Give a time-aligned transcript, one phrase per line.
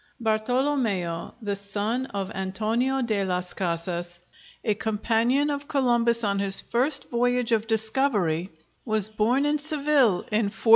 [0.19, 4.19] Bartolomeo, the son of Antonio de las Casas,
[4.65, 8.49] a companion of Columbus on his first voyage of discovery,
[8.83, 10.61] was born in Seville in 1474.